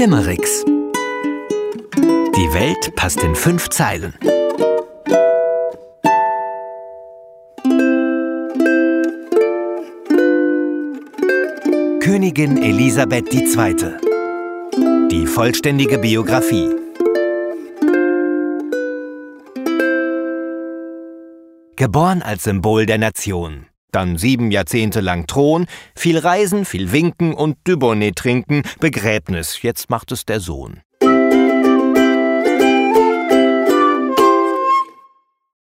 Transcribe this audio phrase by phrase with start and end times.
[0.00, 0.64] Limericks.
[0.64, 4.14] Die Welt passt in fünf Zeilen.
[12.00, 13.76] Königin Elisabeth II.
[15.10, 16.70] Die vollständige Biografie.
[21.76, 23.69] Geboren als Symbol der Nation.
[23.92, 30.12] Dann sieben Jahrzehnte lang Thron, viel Reisen, viel Winken und Dubonnet trinken, Begräbnis, jetzt macht
[30.12, 30.82] es der Sohn.